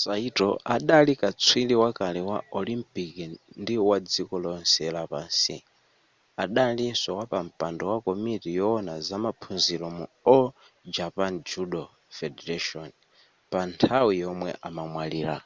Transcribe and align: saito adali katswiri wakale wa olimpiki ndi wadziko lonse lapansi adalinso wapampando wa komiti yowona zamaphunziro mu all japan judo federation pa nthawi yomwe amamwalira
saito 0.00 0.48
adali 0.74 1.12
katswiri 1.20 1.74
wakale 1.82 2.20
wa 2.30 2.38
olimpiki 2.58 3.24
ndi 3.60 3.74
wadziko 3.88 4.34
lonse 4.44 4.84
lapansi 4.96 5.56
adalinso 6.44 7.08
wapampando 7.18 7.82
wa 7.90 7.96
komiti 8.06 8.48
yowona 8.58 8.92
zamaphunziro 9.06 9.86
mu 9.96 10.04
all 10.32 10.46
japan 10.96 11.32
judo 11.48 11.82
federation 12.18 12.88
pa 13.50 13.60
nthawi 13.70 14.14
yomwe 14.22 14.50
amamwalira 14.66 15.36